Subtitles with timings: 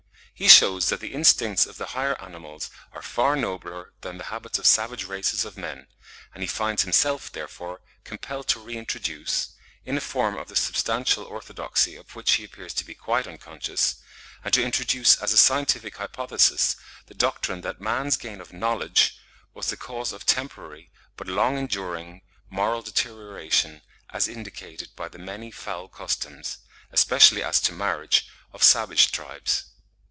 [0.33, 4.57] He shews that the instincts of the higher animals are far nobler than the habits
[4.57, 5.85] of savage races of men,
[6.33, 11.95] and he finds himself, therefore, compelled to re introduce,—in a form of the substantial orthodoxy
[11.95, 16.75] of which he appears to be quite unconscious,—and to introduce as a scientific hypothesis
[17.05, 19.19] the doctrine that man's gain of KNOWLEDGE
[19.53, 25.19] was the cause of a temporary but long enduring moral deterioration as indicated by the
[25.19, 26.57] many foul customs,
[26.91, 29.65] especially as to marriage, of savage tribes.